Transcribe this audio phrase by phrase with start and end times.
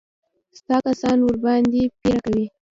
[0.57, 2.45] ستا کسان ورباندې پيره کوي.